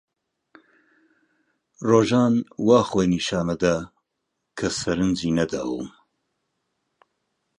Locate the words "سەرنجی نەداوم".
4.79-5.87